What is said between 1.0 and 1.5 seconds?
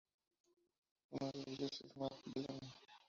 Uno de